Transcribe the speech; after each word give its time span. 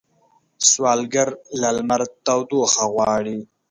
سوالګر 0.69 1.29
له 1.61 1.69
لمر 1.77 2.01
تودوخه 2.25 2.85
غواړي 2.93 3.37